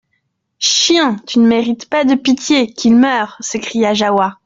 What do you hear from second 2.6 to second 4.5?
Qu'il meure! s'écria Jahoua.